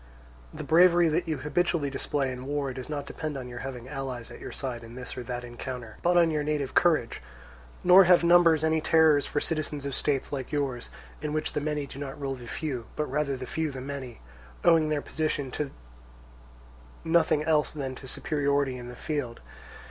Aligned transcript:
The 0.51 0.63
bravery 0.63 1.09
that 1.09 1.27
you 1.27 1.37
habitually 1.37 1.91
display 1.91 2.31
in 2.31 2.47
war 2.47 2.73
does 2.73 2.89
not 2.89 3.05
depend 3.05 3.37
on 3.37 3.47
your 3.47 3.59
having 3.59 3.87
allies 3.87 4.31
at 4.31 4.39
your 4.39 4.51
side 4.51 4.83
in 4.83 4.95
this 4.95 5.15
or 5.15 5.21
that 5.21 5.43
encounter, 5.43 5.97
but 6.01 6.17
on 6.17 6.31
your 6.31 6.41
native 6.41 6.73
courage; 6.73 7.21
nor 7.83 8.05
have 8.05 8.23
numbers 8.23 8.63
any 8.63 8.81
terrors 8.81 9.27
for 9.27 9.39
citizens 9.39 9.85
of 9.85 9.93
states 9.93 10.31
like 10.31 10.51
yours, 10.51 10.89
in 11.21 11.33
which 11.33 11.53
the 11.53 11.61
many 11.61 11.85
do 11.85 11.99
not 11.99 12.19
rule 12.19 12.33
the 12.33 12.47
few, 12.47 12.87
but 12.95 13.05
rather 13.11 13.37
the 13.37 13.45
few 13.45 13.69
the 13.69 13.79
many, 13.79 14.21
owing 14.63 14.89
their 14.89 15.03
position 15.03 15.51
to 15.51 15.69
nothing 17.03 17.43
else 17.43 17.69
than 17.69 17.93
to 17.93 18.07
superiority 18.07 18.77
in 18.77 18.87
the 18.87 18.95
field. 18.95 19.39